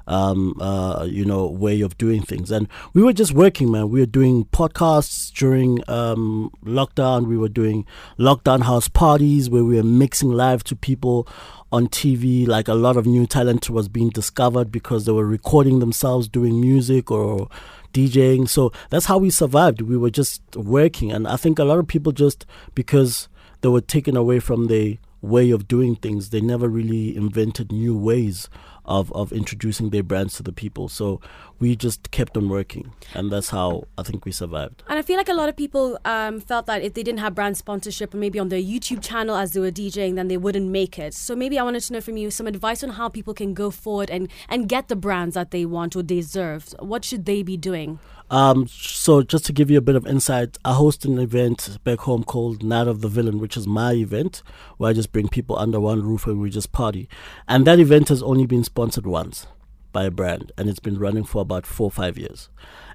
Um, 0.07 0.59
uh, 0.59 1.05
you 1.09 1.23
know, 1.23 1.47
way 1.47 1.81
of 1.81 1.97
doing 1.97 2.21
things. 2.21 2.51
And 2.51 2.67
we 2.93 3.03
were 3.03 3.13
just 3.13 3.33
working, 3.33 3.71
man. 3.71 3.89
We 3.89 3.99
were 3.99 4.05
doing 4.05 4.45
podcasts 4.45 5.31
during 5.31 5.83
um, 5.87 6.51
lockdown. 6.65 7.27
We 7.27 7.37
were 7.37 7.49
doing 7.49 7.85
lockdown 8.17 8.63
house 8.63 8.87
parties 8.87 9.49
where 9.49 9.63
we 9.63 9.75
were 9.75 9.83
mixing 9.83 10.31
live 10.31 10.63
to 10.65 10.75
people 10.75 11.27
on 11.71 11.87
TV. 11.87 12.47
Like 12.47 12.67
a 12.67 12.73
lot 12.73 12.97
of 12.97 13.05
new 13.05 13.25
talent 13.25 13.69
was 13.69 13.87
being 13.87 14.09
discovered 14.09 14.71
because 14.71 15.05
they 15.05 15.11
were 15.11 15.25
recording 15.25 15.79
themselves 15.79 16.27
doing 16.27 16.59
music 16.59 17.11
or 17.11 17.47
DJing. 17.93 18.47
So 18.47 18.71
that's 18.89 19.05
how 19.05 19.17
we 19.17 19.29
survived. 19.29 19.81
We 19.81 19.97
were 19.97 20.09
just 20.09 20.41
working. 20.55 21.11
And 21.11 21.27
I 21.27 21.37
think 21.37 21.59
a 21.59 21.63
lot 21.63 21.79
of 21.79 21.87
people 21.87 22.11
just 22.11 22.45
because 22.75 23.27
they 23.61 23.69
were 23.69 23.81
taken 23.81 24.17
away 24.17 24.39
from 24.39 24.67
their 24.67 24.97
way 25.21 25.51
of 25.51 25.67
doing 25.67 25.95
things, 25.95 26.29
they 26.29 26.41
never 26.41 26.67
really 26.67 27.15
invented 27.15 27.71
new 27.71 27.97
ways 27.97 28.49
of, 28.85 29.11
of 29.13 29.31
introducing 29.31 29.89
their 29.89 30.03
brands 30.03 30.35
to 30.37 30.43
the 30.43 30.51
people. 30.51 30.89
So 30.89 31.21
we 31.59 31.75
just 31.75 32.11
kept 32.11 32.35
on 32.35 32.49
working, 32.49 32.93
and 33.13 33.31
that's 33.31 33.49
how 33.49 33.83
I 33.97 34.03
think 34.03 34.25
we 34.25 34.31
survived. 34.31 34.83
And 34.87 34.97
I 34.97 35.01
feel 35.01 35.17
like 35.17 35.29
a 35.29 35.33
lot 35.33 35.49
of 35.49 35.55
people 35.55 35.99
um, 36.05 36.39
felt 36.39 36.65
that 36.65 36.81
if 36.81 36.93
they 36.93 37.03
didn't 37.03 37.19
have 37.19 37.35
brand 37.35 37.57
sponsorship 37.57 38.13
or 38.13 38.17
maybe 38.17 38.39
on 38.39 38.49
their 38.49 38.61
YouTube 38.61 39.03
channel 39.03 39.35
as 39.35 39.53
they 39.53 39.59
were 39.59 39.71
DJing, 39.71 40.15
then 40.15 40.27
they 40.27 40.37
wouldn't 40.37 40.69
make 40.69 40.97
it. 40.97 41.13
So 41.13 41.35
maybe 41.35 41.59
I 41.59 41.63
wanted 41.63 41.81
to 41.83 41.93
know 41.93 42.01
from 42.01 42.17
you 42.17 42.31
some 42.31 42.47
advice 42.47 42.83
on 42.83 42.91
how 42.91 43.09
people 43.09 43.33
can 43.33 43.53
go 43.53 43.69
forward 43.69 44.09
and, 44.09 44.29
and 44.49 44.67
get 44.67 44.87
the 44.87 44.95
brands 44.95 45.35
that 45.35 45.51
they 45.51 45.65
want 45.65 45.95
or 45.95 46.03
deserve. 46.03 46.73
What 46.79 47.05
should 47.05 47.25
they 47.25 47.43
be 47.43 47.57
doing? 47.57 47.99
Um, 48.31 48.65
so 48.67 49.23
just 49.23 49.45
to 49.47 49.53
give 49.53 49.69
you 49.69 49.77
a 49.77 49.81
bit 49.81 49.97
of 49.97 50.07
insight, 50.07 50.57
I 50.63 50.73
host 50.73 51.03
an 51.03 51.19
event 51.19 51.77
back 51.83 51.99
home 51.99 52.23
called 52.23 52.63
Night 52.63 52.87
of 52.87 53.01
the 53.01 53.09
Villain, 53.09 53.39
which 53.39 53.57
is 53.57 53.67
my 53.67 53.91
event 53.91 54.41
where 54.77 54.89
I 54.89 54.93
just 54.93 55.11
bring 55.11 55.27
people 55.27 55.59
under 55.59 55.81
one 55.81 56.01
roof 56.01 56.25
and 56.25 56.39
we 56.39 56.49
just 56.49 56.71
party. 56.71 57.09
And 57.49 57.67
that 57.67 57.77
event 57.77 58.07
has 58.07 58.23
only 58.23 58.45
been 58.45 58.63
sponsored 58.63 59.05
once 59.05 59.47
by 59.91 60.05
a 60.05 60.11
brand 60.11 60.53
and 60.57 60.69
it's 60.69 60.79
been 60.79 60.97
running 60.97 61.25
for 61.25 61.41
about 61.41 61.65
four 61.65 61.87
or 61.87 61.91
five 61.91 62.17
years. 62.17 62.47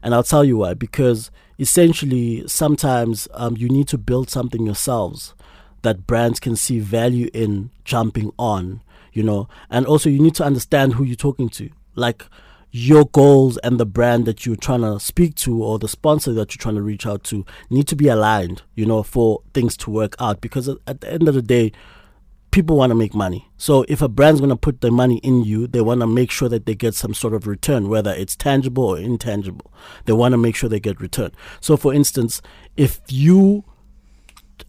And 0.03 0.15
I'll 0.15 0.23
tell 0.23 0.43
you 0.43 0.57
why, 0.57 0.73
because 0.73 1.31
essentially 1.59 2.49
sometimes 2.49 3.29
um, 3.35 3.59
you 3.59 3.69
need 3.69 3.89
to 3.89 3.99
build 3.99 4.31
something 4.31 4.65
yourselves 4.65 5.35
that 5.83 6.07
brands 6.07 6.41
can 6.41 6.57
see 6.57 6.79
value 6.79 7.29
in 7.35 7.71
jumping 7.85 8.33
on, 8.39 8.81
you 9.13 9.23
know, 9.23 9.51
and 9.69 9.85
also 9.85 10.09
you 10.09 10.19
need 10.19 10.35
to 10.37 10.45
understand 10.45 10.95
who 10.95 11.05
you're 11.05 11.15
talking 11.15 11.51
to. 11.51 11.69
Like, 11.95 12.25
your 12.77 13.07
goals 13.07 13.57
and 13.59 13.81
the 13.81 13.87
brand 13.87 14.27
that 14.27 14.45
you're 14.45 14.55
trying 14.55 14.83
to 14.83 15.01
speak 15.01 15.35
to 15.35 15.63
or 15.63 15.79
the 15.79 15.89
sponsor 15.89 16.35
that 16.35 16.55
you're 16.55 16.61
trying 16.61 16.75
to 16.75 16.83
reach 16.83 17.07
out 17.07 17.25
to 17.25 17.43
need 17.71 17.89
to 17.89 17.97
be 17.97 18.07
aligned, 18.07 18.63
you 18.75 18.85
know, 18.85 19.03
for 19.03 19.41
things 19.55 19.79
to 19.79 19.91
work 19.91 20.15
out. 20.21 20.43
Because 20.43 20.69
at 20.69 21.01
the 21.01 21.11
end 21.11 21.27
of 21.27 21.35
the 21.35 21.41
day, 21.41 21.73
people 22.51 22.77
want 22.77 22.91
to 22.91 22.95
make 22.95 23.15
money. 23.15 23.49
So 23.57 23.87
if 23.89 24.03
a 24.03 24.09
brand's 24.09 24.41
going 24.41 24.51
to 24.51 24.57
put 24.57 24.83
their 24.83 24.93
money 24.93 25.17
in 25.19 25.43
you, 25.43 25.67
they 25.67 25.81
want 25.81 26.03
to 26.03 26.07
make 26.07 26.31
sure 26.31 26.51
that 26.51 26.67
they 26.67 26.75
get 26.75 26.95
some 26.95 27.15
sort 27.15 27.33
of 27.33 27.47
return, 27.47 27.89
whether 27.89 28.13
it's 28.13 28.37
tangible 28.37 28.85
or 28.85 28.99
intangible. 28.99 29.73
They 30.05 30.13
want 30.13 30.33
to 30.33 30.39
make 30.39 30.55
sure 30.55 30.69
they 30.69 30.79
get 30.79 31.01
return. 31.01 31.33
So 31.61 31.79
for 31.79 31.95
instance, 31.95 32.43
if 32.77 33.01
you 33.09 33.65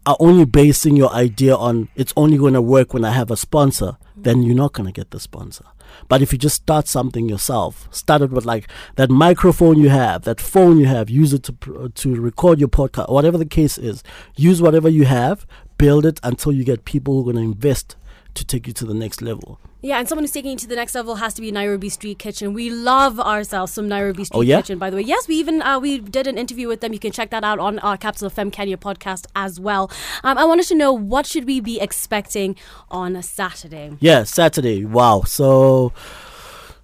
are 0.06 0.16
only 0.18 0.46
basing 0.46 0.96
your 0.96 1.12
idea 1.12 1.54
on 1.54 1.88
it's 1.94 2.14
only 2.16 2.38
going 2.38 2.54
to 2.54 2.62
work 2.62 2.94
when 2.94 3.04
I 3.04 3.10
have 3.10 3.30
a 3.30 3.36
sponsor, 3.36 3.98
then 4.16 4.42
you're 4.42 4.56
not 4.56 4.72
going 4.72 4.86
to 4.86 4.92
get 4.92 5.10
the 5.10 5.20
sponsor. 5.20 5.64
But 6.08 6.22
if 6.22 6.32
you 6.32 6.38
just 6.38 6.56
start 6.56 6.88
something 6.88 7.28
yourself, 7.28 7.88
start 7.90 8.22
it 8.22 8.30
with 8.30 8.44
like 8.44 8.68
that 8.96 9.10
microphone 9.10 9.78
you 9.78 9.88
have, 9.88 10.22
that 10.22 10.40
phone 10.40 10.78
you 10.78 10.86
have, 10.86 11.10
use 11.10 11.32
it 11.32 11.42
to 11.44 11.54
uh, 11.78 11.88
to 11.96 12.20
record 12.20 12.58
your 12.58 12.68
podcast, 12.68 13.10
whatever 13.10 13.38
the 13.38 13.46
case 13.46 13.78
is. 13.78 14.02
Use 14.36 14.62
whatever 14.62 14.88
you 14.88 15.04
have, 15.04 15.46
build 15.76 16.06
it 16.06 16.20
until 16.22 16.52
you 16.52 16.64
get 16.64 16.84
people 16.84 17.14
who 17.14 17.20
are 17.20 17.32
going 17.32 17.36
to 17.36 17.42
invest 17.42 17.96
to 18.38 18.44
take 18.44 18.66
you 18.66 18.72
to 18.72 18.84
the 18.84 18.94
next 18.94 19.20
level. 19.22 19.60
Yeah, 19.80 19.98
and 19.98 20.08
someone 20.08 20.24
who's 20.24 20.32
taking 20.32 20.52
you 20.52 20.56
to 20.56 20.66
the 20.66 20.74
next 20.74 20.94
level 20.94 21.16
has 21.16 21.34
to 21.34 21.40
be 21.40 21.52
Nairobi 21.52 21.88
Street 21.88 22.18
Kitchen. 22.18 22.52
We 22.52 22.70
love 22.70 23.20
ourselves 23.20 23.72
some 23.72 23.86
Nairobi 23.86 24.24
Street 24.24 24.38
oh, 24.38 24.40
yeah? 24.40 24.60
Kitchen, 24.60 24.78
by 24.78 24.90
the 24.90 24.96
way. 24.96 25.02
Yes, 25.02 25.28
we 25.28 25.36
even 25.36 25.62
uh, 25.62 25.78
we 25.78 25.98
did 25.98 26.26
an 26.26 26.36
interview 26.36 26.66
with 26.66 26.80
them. 26.80 26.92
You 26.92 26.98
can 26.98 27.12
check 27.12 27.30
that 27.30 27.44
out 27.44 27.58
on 27.58 27.78
our 27.80 27.96
Capital 27.96 28.30
FM 28.30 28.52
Kenya 28.52 28.76
podcast 28.76 29.26
as 29.36 29.60
well. 29.60 29.90
Um, 30.24 30.36
I 30.36 30.44
wanted 30.44 30.66
to 30.66 30.74
know 30.74 30.92
what 30.92 31.26
should 31.26 31.44
we 31.44 31.60
be 31.60 31.80
expecting 31.80 32.56
on 32.90 33.14
a 33.14 33.22
Saturday? 33.22 33.96
Yeah, 34.00 34.24
Saturday. 34.24 34.84
Wow. 34.84 35.22
So 35.22 35.92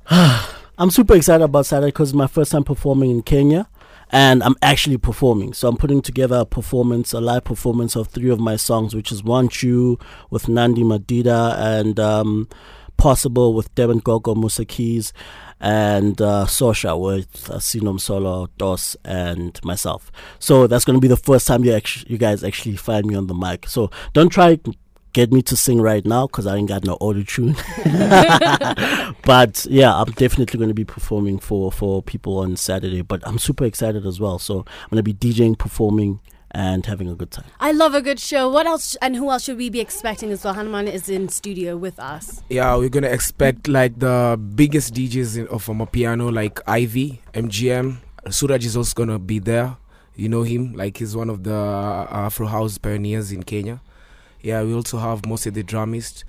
I'm 0.11 0.90
super 0.90 1.14
excited 1.16 1.42
about 1.42 1.66
Saturday 1.66 1.88
because 1.88 2.11
it's 2.11 2.16
my 2.16 2.26
first 2.26 2.52
time 2.52 2.64
performing 2.64 3.11
in 3.11 3.23
Kenya 3.23 3.68
and 4.14 4.44
I'm 4.44 4.54
actually 4.62 4.97
performing. 4.97 5.52
So 5.54 5.66
I'm 5.66 5.76
putting 5.76 6.00
together 6.00 6.37
a 6.37 6.47
performance, 6.47 7.12
a 7.12 7.21
live 7.21 7.42
performance 7.42 7.97
of 7.97 8.06
three 8.06 8.30
of 8.30 8.38
my 8.38 8.54
songs, 8.54 8.94
which 8.94 9.11
is 9.11 9.25
Want 9.25 9.61
You 9.61 9.99
with 10.30 10.49
Nandi 10.49 10.85
Madida 10.85 11.59
and 11.59 11.99
um, 11.99 12.49
Possible 12.97 13.54
with 13.54 13.75
Devin 13.75 13.99
Gogo, 13.99 14.37
Musa 14.37 14.64
Keys, 14.64 15.12
and 15.59 16.23
uh, 16.23 16.47
Sosha 16.47 16.97
with 16.97 17.61
Sino 17.61 17.94
Msolo, 17.94 18.49
Dos, 18.56 18.97
and 19.04 19.59
myself. 19.64 20.12
So 20.38 20.68
that's 20.68 20.85
going 20.85 20.97
to 20.97 21.00
be 21.00 21.09
the 21.09 21.16
first 21.16 21.49
time 21.49 21.64
you 21.64 21.73
actually, 21.73 22.12
you 22.12 22.16
guys 22.16 22.44
actually 22.44 22.76
find 22.76 23.06
me 23.06 23.16
on 23.16 23.26
the 23.26 23.35
mic. 23.35 23.68
So 23.68 23.90
don't 24.12 24.28
try 24.28 24.61
get 25.14 25.33
me 25.33 25.40
to 25.40 25.56
sing 25.56 25.80
right 25.80 26.04
now 26.04 26.26
because 26.26 26.47
I 26.47 26.56
ain't 26.56 26.68
got 26.68 26.85
no 26.85 26.94
auto 26.94 27.23
tune. 27.23 27.54
but 29.25 29.66
yeah, 29.71 29.94
I'm 29.94 30.11
definitely 30.12 30.59
going 30.59 30.68
to 30.68 30.75
be 30.75 30.85
performing 30.85 31.38
for 31.38 31.73
for 31.73 32.02
people 32.02 32.38
on 32.38 32.56
Saturday. 32.56 33.00
But 33.00 33.26
I'm 33.26 33.38
super 33.38 33.64
excited 33.64 34.04
as 34.04 34.21
well. 34.21 34.38
So 34.38 34.59
I'm 34.59 34.90
going 34.90 35.02
to 35.02 35.14
be 35.14 35.14
DJing, 35.14 35.56
performing, 35.56 36.21
and 36.50 36.85
having 36.85 37.09
a 37.09 37.14
good 37.14 37.30
time. 37.30 37.47
I 37.61 37.73
love 37.73 37.94
a 37.94 38.02
good 38.02 38.21
show. 38.21 38.49
What 38.50 38.66
else 38.66 38.97
and 38.97 39.16
who 39.16 39.30
else 39.30 39.44
should 39.44 39.56
we 39.56 39.71
be 39.71 39.80
expecting 39.80 40.30
as 40.30 40.44
well? 40.44 40.54
Hanuman 40.54 40.88
is 40.88 41.09
in 41.09 41.28
studio 41.28 41.76
with 41.76 41.99
us. 41.99 42.42
Yeah, 42.50 42.76
we're 42.76 42.90
gonna 42.90 43.09
expect 43.09 43.68
like 43.68 43.99
the 43.99 44.38
biggest 44.54 44.94
DJs 44.94 45.38
in, 45.38 45.47
of 45.49 45.64
Amapiano, 45.66 46.33
like 46.33 46.61
Ivy, 46.68 47.23
MGM. 47.33 47.99
Suraj 48.30 48.66
is 48.66 48.76
also 48.76 48.92
gonna 48.94 49.18
be 49.18 49.38
there. 49.38 49.76
You 50.16 50.28
know 50.28 50.42
him, 50.42 50.75
like 50.75 50.99
he's 50.99 51.16
one 51.16 51.28
of 51.28 51.42
the 51.42 51.54
uh, 51.54 52.06
Afro 52.11 52.47
house 52.47 52.78
pioneers 52.78 53.33
in 53.33 53.42
Kenya. 53.42 53.80
Yeah, 54.44 54.62
we 54.62 54.74
also 54.74 54.98
have 54.98 55.26
Mose 55.26 55.44
the 55.44 55.62
drummist 55.62 56.24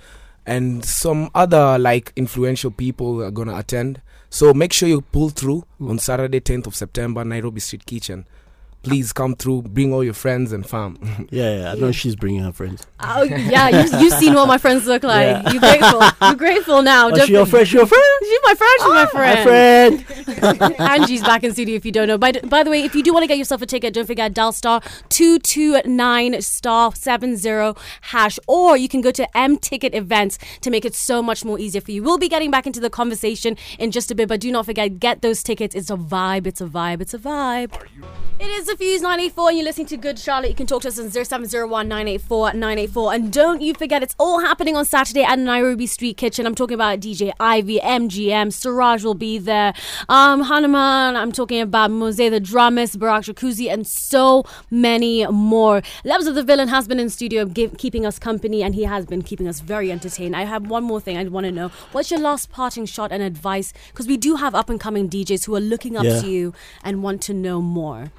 and 0.46 0.86
some 0.86 1.30
other 1.36 1.78
like 1.78 2.14
influential 2.16 2.72
people 2.72 3.22
are 3.22 3.32
gonna 3.32 3.58
attend. 3.58 4.02
So 4.30 4.54
make 4.54 4.74
sure 4.74 4.88
you 4.88 5.02
pull 5.02 5.30
through 5.30 5.66
on 5.80 6.00
Saturday, 6.00 6.40
10th 6.40 6.68
of 6.68 6.76
September, 6.76 7.24
Nairobi 7.24 7.60
Street 7.60 7.86
Kitchen 7.86 8.26
please 8.86 9.12
come 9.12 9.36
through, 9.36 9.64
bring 9.64 9.92
all 9.92 10.04
your 10.04 10.14
friends 10.14 10.54
and 10.54 10.66
fam. 10.66 10.98
yeah, 11.32 11.58
yeah, 11.58 11.72
I 11.72 11.76
know 11.76 11.92
she's 11.92 12.16
bringing 12.16 12.42
her 12.42 12.52
friends. 12.54 12.86
Oh 13.00 13.24
yeah, 13.24 13.68
you, 13.70 14.00
you've 14.00 14.14
seen 14.14 14.36
what 14.36 14.48
my 14.48 14.60
friends 14.60 14.86
look 14.86 15.04
like. 15.04 15.44
Yeah. 15.44 15.52
You're 15.52 15.60
grateful. 15.60 16.02
You're 16.22 16.36
grateful 16.36 16.82
now. 16.84 17.10
Oh, 17.10 17.26
she 17.26 17.34
your 17.34 17.48
friend? 17.48 17.68
She 17.68 17.78
your 17.78 17.88
friend? 17.88 18.15
She's 18.26 18.40
my 18.44 18.56
friend. 18.56 18.80
She's 18.80 18.90
my 18.90 19.06
friend. 19.06 20.06
My 20.08 20.64
friend. 20.64 20.80
Angie's 20.80 21.22
back 21.22 21.44
in 21.44 21.54
studio. 21.54 21.76
If 21.76 21.86
you 21.86 21.92
don't 21.92 22.08
know. 22.08 22.18
By 22.18 22.32
by 22.32 22.64
the 22.64 22.72
way, 22.72 22.84
if 22.84 22.96
you 22.96 23.04
do 23.04 23.14
want 23.14 23.24
to 23.24 23.28
get 23.28 23.38
yourself 23.38 23.62
a 23.62 23.66
ticket, 23.66 23.94
don't 23.94 24.06
forget 24.06 24.34
dial 24.34 24.52
star 24.52 24.82
two 25.10 25.40
two 25.40 25.80
nine 25.86 26.42
star 26.42 26.94
seven 26.96 27.38
zero 27.38 27.76
hash, 28.02 28.40
or 28.48 28.78
you 28.78 28.90
can 28.90 29.02
go 29.02 29.12
to 29.12 29.38
M 29.38 29.58
Ticket 29.58 29.94
Events 29.94 30.38
to 30.62 30.70
make 30.70 30.86
it 30.86 30.96
so 30.96 31.22
much 31.22 31.46
more 31.46 31.60
easier 31.60 31.82
for 31.82 31.92
you. 31.92 32.04
We'll 32.04 32.18
be 32.18 32.30
getting 32.30 32.52
back 32.52 32.66
into 32.66 32.80
the 32.80 32.90
conversation 32.90 33.58
in 33.80 33.92
just 33.92 34.12
a 34.12 34.16
bit, 34.16 34.28
but 34.28 34.40
do 34.40 34.52
not 34.52 34.66
forget 34.66 35.00
get 35.00 35.22
those 35.22 35.44
tickets. 35.44 35.76
It's 35.76 35.90
a 35.90 35.98
vibe. 35.98 36.48
It's 36.48 36.62
a 36.62 36.66
vibe. 36.66 37.02
It's 37.02 37.14
a 37.14 37.20
vibe. 37.20 37.74
It 38.38 38.48
is 38.48 38.66
the 38.66 38.76
Fuse 38.76 39.02
984 39.02 39.50
and 39.50 39.58
you're 39.58 39.64
listening 39.64 39.88
to 39.88 39.98
Good 39.98 40.20
Charlotte. 40.20 40.50
You 40.50 40.56
can 40.56 40.68
talk 40.68 40.82
to 40.82 40.90
us 40.90 41.00
on 41.00 41.10
0701 41.10 41.88
984 41.88 42.54
984. 42.54 43.14
And 43.14 43.32
don't 43.32 43.62
you 43.62 43.74
forget, 43.74 44.04
it's 44.04 44.14
all 44.20 44.42
happening 44.42 44.76
on 44.76 44.84
Saturday 44.84 45.24
at 45.24 45.40
Nairobi 45.40 45.88
Street 45.88 46.18
Kitchen. 46.18 46.46
I'm 46.46 46.54
talking 46.54 46.76
about 46.76 47.00
DJ 47.00 47.32
Ivy, 47.40 47.80
MGM, 48.16 48.54
Siraj 48.54 49.04
will 49.04 49.14
be 49.14 49.38
there, 49.38 49.74
um, 50.10 50.42
Hanuman, 50.42 51.16
I'm 51.16 51.32
talking 51.32 51.62
about 51.62 51.92
Mose 51.92 52.18
the 52.18 52.40
drummist, 52.40 53.00
Barak 53.00 53.24
Jacuzzi, 53.24 53.72
and 53.72 53.86
so 53.86 54.44
many 54.72 55.26
more. 55.28 55.82
Lebza 56.04 56.34
the 56.34 56.44
Villain 56.44 56.68
has 56.70 56.88
been 56.88 57.00
in 57.00 57.10
studio 57.10 57.46
give, 57.46 57.78
keeping 57.78 58.06
us 58.06 58.18
company 58.20 58.64
and 58.64 58.76
he 58.76 58.84
has 58.84 59.06
been 59.06 59.22
keeping 59.22 59.48
us 59.48 59.60
very 59.60 59.92
entertained. 59.92 60.36
I 60.36 60.44
have 60.44 60.68
one 60.68 60.84
more 60.84 61.02
thing 61.02 61.18
I 61.18 61.24
want 61.26 61.46
to 61.46 61.52
know. 61.52 61.70
What's 61.92 62.12
your 62.12 62.20
last 62.20 62.52
parting 62.52 62.86
shot 62.86 63.12
and 63.12 63.22
advice? 63.22 63.74
Because 63.90 64.08
we 64.08 64.18
do 64.18 64.36
have 64.36 64.56
up 64.56 64.70
and 64.70 64.80
coming 64.80 65.10
DJs 65.10 65.46
who 65.46 65.56
are 65.56 65.60
looking 65.60 65.98
up 65.98 66.06
yeah. 66.06 66.22
to 66.22 66.28
you 66.28 66.54
and 66.84 67.04
want 67.04 67.22
to 67.24 67.34
know 67.34 67.62
more 67.62 68.12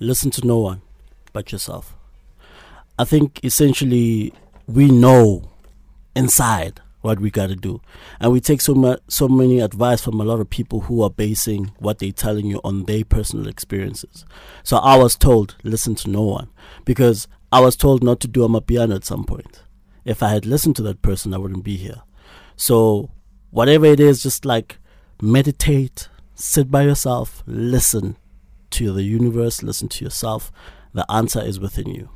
listen 0.00 0.30
to 0.30 0.46
no 0.46 0.58
one 0.58 0.82
but 1.32 1.50
yourself. 1.52 1.94
I 2.98 3.04
think 3.04 3.40
essentially 3.44 4.32
we 4.66 4.90
know 4.90 5.50
inside 6.14 6.80
what 7.04 7.20
we 7.20 7.30
got 7.30 7.48
to 7.48 7.56
do, 7.56 7.82
and 8.18 8.32
we 8.32 8.40
take 8.40 8.62
so 8.62 8.74
much, 8.74 8.98
so 9.08 9.28
many 9.28 9.60
advice 9.60 10.00
from 10.00 10.18
a 10.20 10.24
lot 10.24 10.40
of 10.40 10.48
people 10.48 10.80
who 10.80 11.02
are 11.02 11.10
basing 11.10 11.70
what 11.78 11.98
they're 11.98 12.12
telling 12.12 12.46
you 12.46 12.60
on 12.64 12.84
their 12.84 13.04
personal 13.04 13.46
experiences. 13.46 14.24
So 14.62 14.78
I 14.78 14.96
was 14.96 15.14
told 15.14 15.56
listen 15.62 15.94
to 15.96 16.08
no 16.08 16.22
one 16.22 16.48
because 16.86 17.28
I 17.52 17.60
was 17.60 17.76
told 17.76 18.02
not 18.02 18.20
to 18.20 18.28
do 18.28 18.42
a 18.42 18.48
amapiano 18.48 18.96
at 18.96 19.04
some 19.04 19.24
point. 19.24 19.62
If 20.06 20.22
I 20.22 20.30
had 20.30 20.46
listened 20.46 20.76
to 20.76 20.82
that 20.84 21.02
person, 21.02 21.34
I 21.34 21.38
wouldn't 21.38 21.62
be 21.62 21.76
here. 21.76 22.00
So 22.56 23.10
whatever 23.50 23.84
it 23.84 24.00
is, 24.00 24.22
just 24.22 24.46
like 24.46 24.78
meditate, 25.20 26.08
sit 26.34 26.70
by 26.70 26.84
yourself, 26.84 27.42
listen, 27.46 28.16
to 28.70 28.92
the 28.92 29.02
universe, 29.02 29.62
listen 29.62 29.88
to 29.88 30.04
yourself. 30.04 30.50
The 30.94 31.04
answer 31.10 31.42
is 31.42 31.60
within 31.60 31.90
you. 31.90 32.08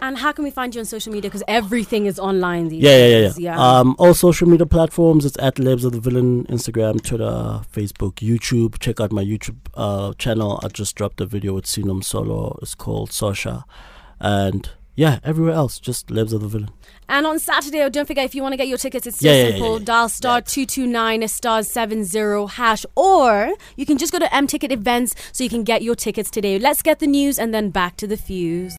And 0.00 0.16
how 0.18 0.32
can 0.32 0.44
we 0.44 0.50
find 0.50 0.74
you 0.74 0.80
on 0.80 0.84
social 0.84 1.12
media? 1.12 1.28
Because 1.28 1.42
everything 1.48 2.06
is 2.06 2.18
online 2.18 2.68
these 2.68 2.82
yeah, 2.82 2.90
days. 2.90 3.38
Yeah, 3.38 3.54
yeah, 3.54 3.56
yeah. 3.56 3.78
Um, 3.80 3.96
all 3.98 4.14
social 4.14 4.48
media 4.48 4.66
platforms. 4.66 5.24
It's 5.24 5.38
at 5.38 5.56
Lebza 5.56 5.90
the 5.90 6.00
Villain, 6.00 6.44
Instagram, 6.46 7.02
Twitter, 7.02 7.62
Facebook, 7.72 8.14
YouTube. 8.14 8.78
Check 8.78 9.00
out 9.00 9.12
my 9.12 9.24
YouTube 9.24 9.58
uh, 9.74 10.12
channel. 10.14 10.60
I 10.62 10.68
just 10.68 10.94
dropped 10.94 11.20
a 11.20 11.26
video 11.26 11.54
with 11.54 11.66
Sino 11.66 11.94
Msolo. 11.94 12.62
It's 12.62 12.76
called 12.76 13.10
Sosha. 13.10 13.64
And 14.20 14.70
yeah, 14.98 15.20
everywhere 15.22 15.54
else, 15.54 15.78
just 15.78 16.08
Lebza 16.08 16.40
the 16.40 16.48
Villain. 16.48 16.70
And 17.08 17.24
on 17.24 17.38
Saturday, 17.38 17.82
oh, 17.82 17.88
don't 17.88 18.04
forget 18.04 18.24
if 18.24 18.34
you 18.34 18.42
want 18.42 18.52
to 18.52 18.56
get 18.56 18.66
your 18.66 18.78
tickets, 18.78 19.06
it's 19.06 19.20
so 19.20 19.28
yeah, 19.28 19.50
simple. 19.50 19.74
Yeah, 19.74 19.78
yeah, 19.78 19.84
Dial 19.84 20.08
star 20.08 20.40
two 20.42 20.66
two 20.66 20.88
nine 20.88 21.26
star 21.28 21.62
seven 21.62 22.02
zero 22.04 22.46
hash, 22.46 22.84
or 22.96 23.54
you 23.76 23.86
can 23.86 23.96
just 23.96 24.12
go 24.12 24.18
to 24.18 24.34
M 24.34 24.48
Ticket 24.48 24.72
Events 24.72 25.14
so 25.32 25.44
you 25.44 25.50
can 25.50 25.62
get 25.62 25.82
your 25.82 25.94
tickets 25.94 26.30
today. 26.30 26.58
Let's 26.58 26.82
get 26.82 26.98
the 26.98 27.06
news 27.06 27.38
and 27.38 27.54
then 27.54 27.70
back 27.70 27.96
to 27.98 28.08
the 28.08 28.16
fuse. 28.16 28.76